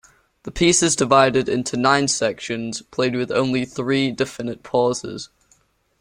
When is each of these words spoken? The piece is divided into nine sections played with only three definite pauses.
The 0.41 0.51
piece 0.51 0.81
is 0.81 0.95
divided 0.95 1.47
into 1.47 1.77
nine 1.77 2.07
sections 2.07 2.81
played 2.81 3.15
with 3.15 3.29
only 3.31 3.65
three 3.65 4.09
definite 4.11 4.63
pauses. 4.63 5.29